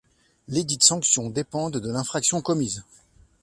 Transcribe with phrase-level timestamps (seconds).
[0.47, 2.83] Lesdites sanctions dépendent de l'infraction commise.